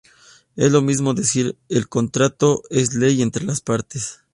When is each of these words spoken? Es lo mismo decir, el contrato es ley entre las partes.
Es 0.55 0.71
lo 0.71 0.81
mismo 0.81 1.13
decir, 1.13 1.55
el 1.69 1.87
contrato 1.87 2.63
es 2.71 2.95
ley 2.95 3.21
entre 3.21 3.43
las 3.43 3.61
partes. 3.61 4.21